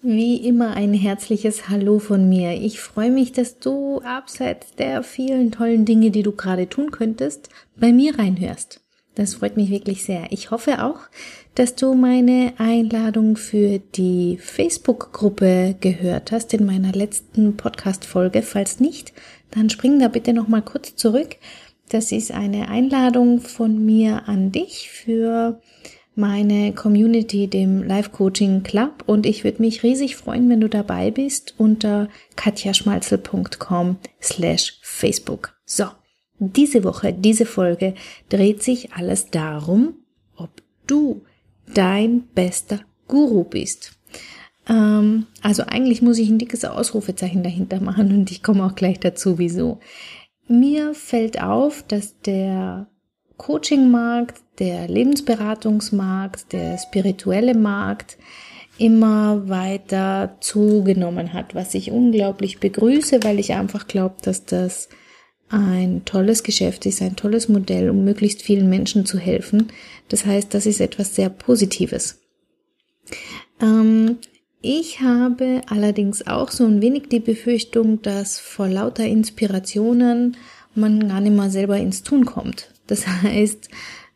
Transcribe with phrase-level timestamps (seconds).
[0.00, 2.52] Wie immer ein herzliches Hallo von mir.
[2.52, 7.48] Ich freue mich, dass du abseits der vielen tollen Dinge, die du gerade tun könntest,
[7.74, 8.80] bei mir reinhörst.
[9.16, 10.30] Das freut mich wirklich sehr.
[10.30, 11.00] Ich hoffe auch,
[11.56, 18.42] dass du meine Einladung für die Facebook-Gruppe gehört hast in meiner letzten Podcast-Folge.
[18.42, 19.12] Falls nicht,
[19.50, 21.34] dann spring da bitte nochmal kurz zurück.
[21.88, 25.60] Das ist eine Einladung von mir an dich für
[26.18, 31.12] meine Community, dem Live Coaching Club und ich würde mich riesig freuen, wenn du dabei
[31.12, 35.56] bist unter katjaschmalzel.com slash Facebook.
[35.64, 35.84] So,
[36.40, 37.94] diese Woche, diese Folge
[38.28, 39.94] dreht sich alles darum,
[40.34, 40.50] ob
[40.88, 41.22] du
[41.72, 43.92] dein bester Guru bist.
[44.68, 48.98] Ähm, also eigentlich muss ich ein dickes Ausrufezeichen dahinter machen und ich komme auch gleich
[48.98, 49.78] dazu, wieso.
[50.48, 52.88] Mir fällt auf, dass der
[53.38, 58.18] Coaching-Markt, der Lebensberatungsmarkt, der spirituelle Markt
[58.76, 64.88] immer weiter zugenommen hat, was ich unglaublich begrüße, weil ich einfach glaube, dass das
[65.48, 69.68] ein tolles Geschäft ist, ein tolles Modell, um möglichst vielen Menschen zu helfen.
[70.08, 72.20] Das heißt, das ist etwas sehr Positives.
[73.60, 74.18] Ähm,
[74.60, 80.36] ich habe allerdings auch so ein wenig die Befürchtung, dass vor lauter Inspirationen
[80.74, 82.74] man gar nicht mal selber ins Tun kommt.
[82.88, 83.68] Das heißt,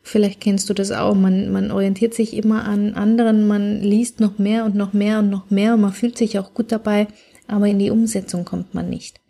[0.03, 4.39] vielleicht kennst du das auch, man, man orientiert sich immer an anderen, man liest noch
[4.39, 7.07] mehr und noch mehr und noch mehr und man fühlt sich auch gut dabei,
[7.47, 9.21] aber in die Umsetzung kommt man nicht.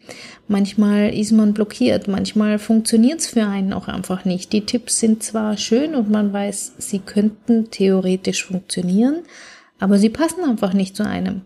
[0.48, 4.52] Manchmal ist man blockiert, manchmal funktioniert es für einen auch einfach nicht.
[4.52, 9.22] Die Tipps sind zwar schön und man weiß, sie könnten theoretisch funktionieren,
[9.78, 11.42] aber sie passen einfach nicht zu einem.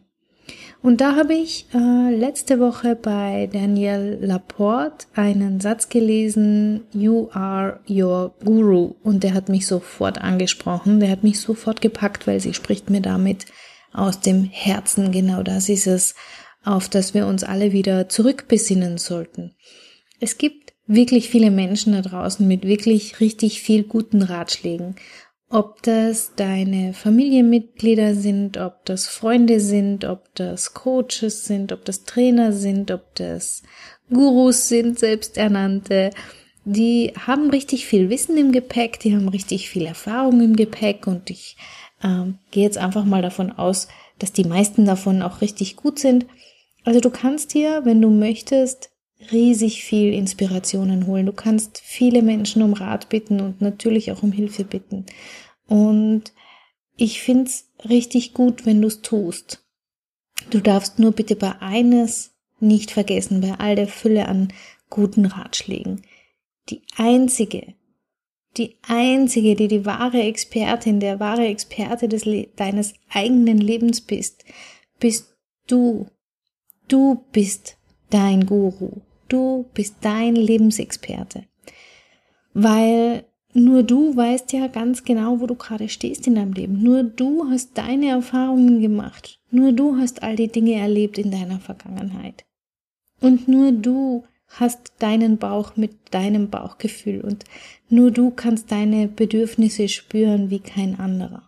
[0.83, 7.81] Und da habe ich äh, letzte Woche bei Daniel Laporte einen Satz gelesen, You are
[7.89, 8.95] your guru.
[9.03, 13.01] Und der hat mich sofort angesprochen, der hat mich sofort gepackt, weil sie spricht mir
[13.01, 13.47] damit
[13.93, 15.11] aus dem Herzen.
[15.11, 16.15] Genau das ist es,
[16.65, 19.55] auf das wir uns alle wieder zurückbesinnen sollten.
[20.21, 24.97] Es gibt wirklich viele Menschen da draußen mit wirklich richtig viel guten Ratschlägen.
[25.49, 32.03] Ob das deine Familienmitglieder sind, ob das Freunde sind, ob das Coaches sind, ob das
[32.05, 33.63] Trainer sind, ob das
[34.11, 36.11] Gurus sind, selbsternannte,
[36.65, 41.31] die haben richtig viel Wissen im Gepäck, die haben richtig viel Erfahrung im Gepäck und
[41.31, 41.57] ich
[42.03, 43.87] ähm, gehe jetzt einfach mal davon aus,
[44.19, 46.27] dass die meisten davon auch richtig gut sind.
[46.85, 48.91] Also du kannst dir, wenn du möchtest,
[49.33, 51.27] riesig viel Inspirationen holen.
[51.27, 55.07] Du kannst viele Menschen um Rat bitten und natürlich auch um Hilfe bitten.
[55.67, 56.33] Und
[56.97, 59.65] ich find's richtig gut, wenn du's tust.
[60.51, 64.53] Du darfst nur bitte bei eines nicht vergessen, bei all der Fülle an
[64.89, 66.03] guten Ratschlägen.
[66.69, 67.75] Die einzige,
[68.57, 72.25] die einzige, die die wahre Expertin, der wahre Experte des,
[72.57, 74.45] deines eigenen Lebens bist,
[74.99, 76.07] bist du.
[76.89, 77.77] Du bist
[78.11, 79.03] dein Guru.
[79.29, 81.45] Du bist dein Lebensexperte.
[82.55, 86.83] Weil nur du weißt ja ganz genau, wo du gerade stehst in deinem Leben.
[86.83, 89.41] Nur du hast deine Erfahrungen gemacht.
[89.51, 92.45] Nur du hast all die Dinge erlebt in deiner Vergangenheit.
[93.21, 97.45] Und nur du hast deinen Bauch mit deinem Bauchgefühl und
[97.89, 101.46] nur du kannst deine Bedürfnisse spüren wie kein anderer.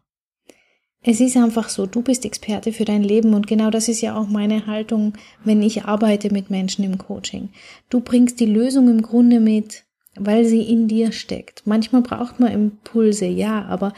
[1.02, 4.16] Es ist einfach so, du bist Experte für dein Leben und genau das ist ja
[4.16, 5.12] auch meine Haltung,
[5.44, 7.50] wenn ich arbeite mit Menschen im Coaching.
[7.88, 9.84] Du bringst die Lösung im Grunde mit,
[10.16, 11.62] weil sie in dir steckt.
[11.66, 13.92] Manchmal braucht man Impulse, ja, aber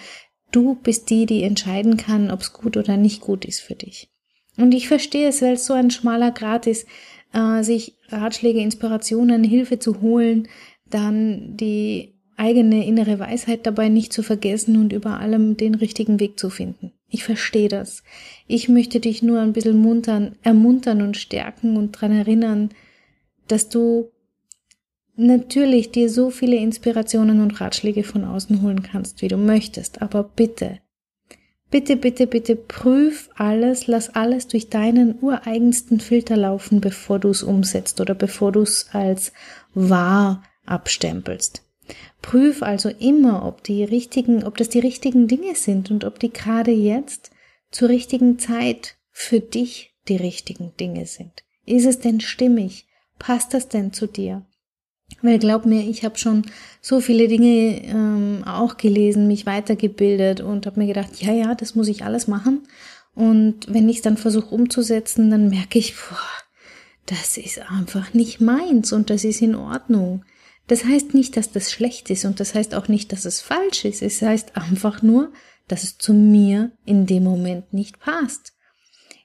[0.53, 4.11] du bist die, die entscheiden kann, ob es gut oder nicht gut ist für dich.
[4.59, 6.87] Und ich verstehe es, weil es so ein schmaler Grad ist,
[7.33, 10.49] äh, sich Ratschläge, Inspirationen, Hilfe zu holen,
[10.91, 16.39] dann die eigene innere Weisheit dabei nicht zu vergessen und über allem den richtigen Weg
[16.39, 16.93] zu finden.
[17.11, 18.05] Ich verstehe das.
[18.47, 22.71] Ich möchte dich nur ein bisschen muntern, ermuntern und stärken und dran erinnern,
[23.49, 24.11] dass du
[25.17, 30.23] natürlich dir so viele Inspirationen und Ratschläge von außen holen kannst, wie du möchtest, aber
[30.23, 30.79] bitte,
[31.71, 37.43] bitte, bitte, bitte prüf alles, lass alles durch deinen ureigensten Filter laufen, bevor du es
[37.43, 39.33] umsetzt oder bevor du es als
[39.75, 41.63] wahr abstempelst.
[42.23, 46.33] Prüf also immer, ob die richtigen, ob das die richtigen Dinge sind und ob die
[46.33, 47.31] gerade jetzt
[47.71, 51.45] zur richtigen Zeit für dich die richtigen Dinge sind.
[51.67, 52.87] Ist es denn stimmig?
[53.19, 54.45] Passt das denn zu dir?
[55.23, 56.47] Weil glaub mir, ich habe schon
[56.81, 61.75] so viele Dinge ähm, auch gelesen, mich weitergebildet und habe mir gedacht, ja, ja, das
[61.75, 62.67] muss ich alles machen.
[63.15, 66.19] Und wenn ich dann versuche umzusetzen, dann merke ich, boah,
[67.07, 70.25] das ist einfach nicht meins und das ist in Ordnung.
[70.71, 73.85] Das heißt nicht, dass das schlecht ist und das heißt auch nicht, dass es falsch
[73.85, 74.03] ist.
[74.03, 75.33] Es heißt einfach nur,
[75.67, 78.53] dass es zu mir in dem Moment nicht passt.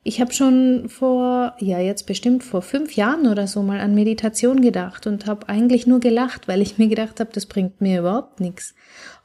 [0.04, 4.62] Ich habe schon vor, ja jetzt bestimmt vor fünf Jahren oder so mal an Meditation
[4.62, 8.40] gedacht und habe eigentlich nur gelacht, weil ich mir gedacht habe, das bringt mir überhaupt
[8.40, 8.74] nichts.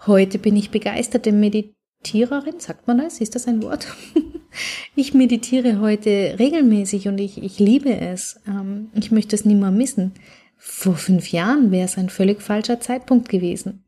[0.07, 3.23] Heute bin ich begeisterte Meditiererin, sagt man das?
[3.23, 3.87] Ist das ein Wort?
[4.95, 8.39] ich meditiere heute regelmäßig und ich, ich liebe es.
[8.47, 10.13] Ähm, ich möchte es nie mehr missen.
[10.63, 13.83] Vor fünf Jahren wäre es ein völlig falscher Zeitpunkt gewesen.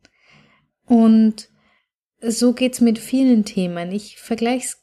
[0.86, 1.50] Und
[2.22, 3.92] so geht's mit vielen Themen.
[3.92, 4.82] Ich vergleiche es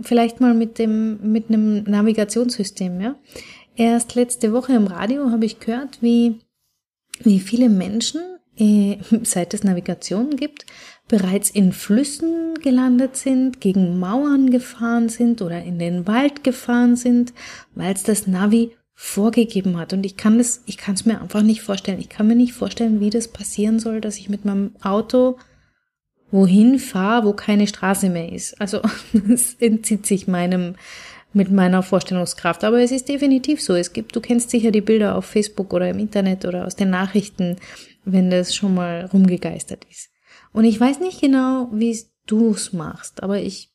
[0.00, 3.16] vielleicht mal mit dem, mit einem Navigationssystem, ja.
[3.76, 6.40] Erst letzte Woche im Radio habe ich gehört, wie,
[7.20, 8.22] wie viele Menschen,
[8.56, 10.64] äh, seit es Navigation gibt,
[11.08, 17.34] bereits in Flüssen gelandet sind, gegen Mauern gefahren sind oder in den Wald gefahren sind,
[17.74, 19.92] weil es das Navi vorgegeben hat.
[19.92, 22.00] Und ich kann das, ich kann es mir einfach nicht vorstellen.
[22.00, 25.38] Ich kann mir nicht vorstellen, wie das passieren soll, dass ich mit meinem Auto
[26.32, 28.60] wohin fahre, wo keine Straße mehr ist.
[28.60, 28.82] Also
[29.32, 30.74] es entzieht sich meinem
[31.32, 32.64] mit meiner Vorstellungskraft.
[32.64, 33.76] Aber es ist definitiv so.
[33.76, 36.90] Es gibt, du kennst sicher die Bilder auf Facebook oder im Internet oder aus den
[36.90, 37.56] Nachrichten,
[38.04, 40.10] wenn das schon mal rumgegeistert ist.
[40.52, 41.96] Und ich weiß nicht genau, wie
[42.26, 43.67] du es machst, aber ich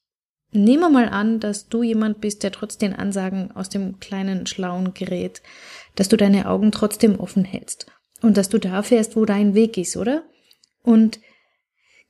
[0.53, 4.93] nehme mal an, dass du jemand bist, der trotz den Ansagen aus dem kleinen schlauen
[4.93, 5.41] Gerät,
[5.95, 7.87] dass du deine Augen trotzdem offen hältst
[8.21, 10.23] und dass du da fährst, wo dein Weg ist, oder?
[10.83, 11.19] Und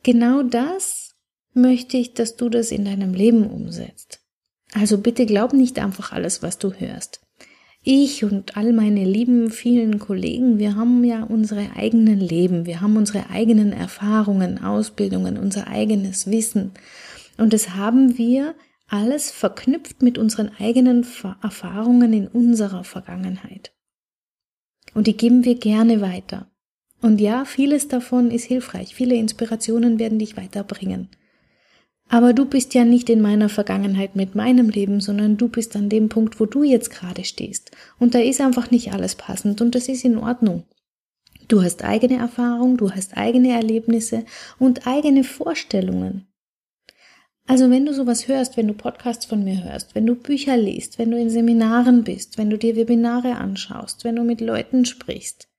[0.03, 1.15] Genau das
[1.53, 4.19] möchte ich, dass du das in deinem Leben umsetzt.
[4.73, 7.21] Also bitte glaub nicht einfach alles, was du hörst.
[7.83, 12.97] Ich und all meine lieben vielen Kollegen, wir haben ja unsere eigenen Leben, wir haben
[12.97, 16.71] unsere eigenen Erfahrungen, Ausbildungen, unser eigenes Wissen.
[17.37, 18.55] Und das haben wir
[18.87, 21.05] alles verknüpft mit unseren eigenen
[21.41, 23.73] Erfahrungen in unserer Vergangenheit.
[24.93, 26.51] Und die geben wir gerne weiter.
[27.01, 31.09] Und ja, vieles davon ist hilfreich, viele Inspirationen werden dich weiterbringen.
[32.07, 35.89] Aber du bist ja nicht in meiner Vergangenheit mit meinem Leben, sondern du bist an
[35.89, 37.71] dem Punkt, wo du jetzt gerade stehst.
[37.97, 40.63] Und da ist einfach nicht alles passend und das ist in Ordnung.
[41.47, 44.25] Du hast eigene Erfahrung, du hast eigene Erlebnisse
[44.59, 46.27] und eigene Vorstellungen.
[47.45, 50.97] Also wenn du sowas hörst, wenn du Podcasts von mir hörst, wenn du Bücher liest,
[50.97, 55.49] wenn du in Seminaren bist, wenn du dir Webinare anschaust, wenn du mit Leuten sprichst,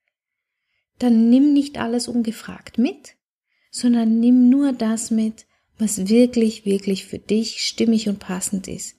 [0.98, 3.16] dann nimm nicht alles ungefragt mit,
[3.70, 5.46] sondern nimm nur das mit,
[5.78, 8.96] was wirklich, wirklich für dich stimmig und passend ist.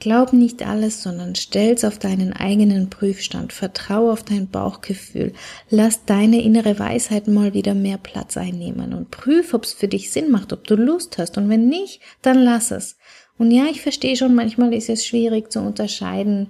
[0.00, 5.32] Glaub nicht alles, sondern stell's auf deinen eigenen Prüfstand, vertrau auf dein Bauchgefühl,
[5.70, 10.30] lass deine innere Weisheit mal wieder mehr Platz einnehmen und prüf, ob's für dich Sinn
[10.30, 12.96] macht, ob du Lust hast und wenn nicht, dann lass es.
[13.38, 16.48] Und ja, ich verstehe schon, manchmal ist es schwierig zu unterscheiden,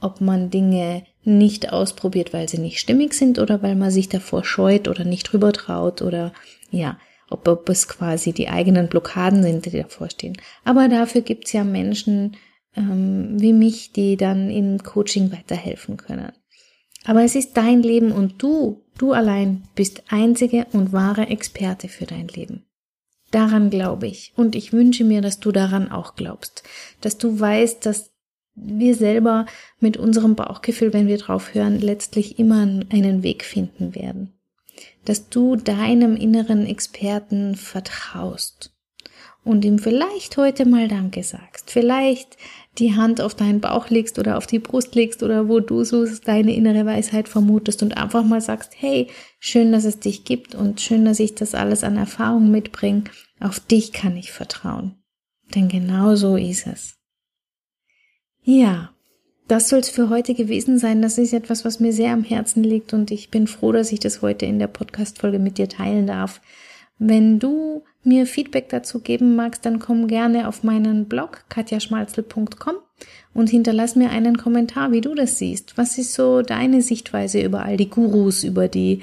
[0.00, 4.44] ob man Dinge nicht ausprobiert, weil sie nicht stimmig sind oder weil man sich davor
[4.44, 6.32] scheut oder nicht drüber traut oder
[6.70, 6.98] ja,
[7.28, 10.36] ob, ob es quasi die eigenen Blockaden sind, die davor stehen.
[10.64, 12.36] Aber dafür gibt's ja Menschen
[12.76, 16.32] ähm, wie mich, die dann im Coaching weiterhelfen können.
[17.04, 22.06] Aber es ist dein Leben und du, du allein bist einzige und wahre Experte für
[22.06, 22.66] dein Leben.
[23.30, 26.64] Daran glaube ich und ich wünsche mir, dass du daran auch glaubst,
[27.00, 28.10] dass du weißt, dass
[28.54, 29.46] wir selber
[29.78, 34.34] mit unserem Bauchgefühl, wenn wir drauf hören, letztlich immer einen Weg finden werden.
[35.04, 38.74] Dass du deinem inneren Experten vertraust
[39.44, 42.36] und ihm vielleicht heute mal Danke sagst, vielleicht
[42.78, 46.06] die Hand auf deinen Bauch legst oder auf die Brust legst oder wo du so
[46.24, 50.80] deine innere Weisheit vermutest und einfach mal sagst, hey, schön, dass es dich gibt und
[50.80, 53.04] schön, dass ich das alles an Erfahrung mitbringe.
[53.40, 54.96] Auf dich kann ich vertrauen.
[55.54, 56.94] Denn genau so ist es.
[58.42, 58.90] Ja,
[59.48, 61.02] das soll es für heute gewesen sein.
[61.02, 63.98] Das ist etwas, was mir sehr am Herzen liegt und ich bin froh, dass ich
[63.98, 66.40] das heute in der Podcast-Folge mit dir teilen darf.
[67.02, 72.74] Wenn du mir Feedback dazu geben magst, dann komm gerne auf meinen Blog katjaschmalzel.com
[73.32, 75.78] und hinterlass mir einen Kommentar, wie du das siehst.
[75.78, 79.00] Was ist so deine Sichtweise über all die Gurus, über die,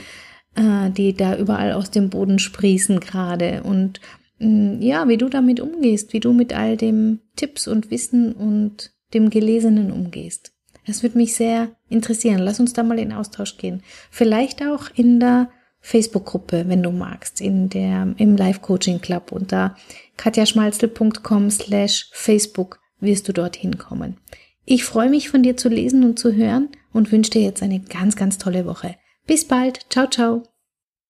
[0.55, 3.99] äh, die da überall aus dem Boden sprießen gerade und
[4.37, 8.91] mm, ja, wie du damit umgehst, wie du mit all dem Tipps und Wissen und
[9.15, 10.51] dem Gelesenen umgehst.
[10.85, 12.39] Das würde mich sehr interessieren.
[12.39, 13.81] Lass uns da mal in Austausch gehen.
[14.11, 15.49] Vielleicht auch in der
[15.88, 19.77] Facebook-Gruppe, wenn du magst, in der, im Live-Coaching Club unter
[20.17, 24.17] katjaschmalzel.com slash Facebook wirst du dorthin kommen.
[24.65, 27.79] Ich freue mich von dir zu lesen und zu hören und wünsche dir jetzt eine
[27.79, 28.96] ganz, ganz tolle Woche.
[29.25, 29.86] Bis bald.
[29.89, 30.44] Ciao, ciao.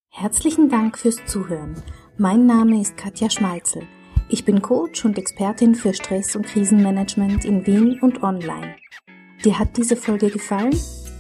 [0.10, 1.82] Herzlichen Dank fürs Zuhören.
[2.18, 3.82] Mein Name ist Katja Schmalzel.
[4.30, 8.76] Ich bin Coach und Expertin für Stress- und Krisenmanagement in Wien und online.
[9.44, 10.76] Dir hat diese Folge gefallen?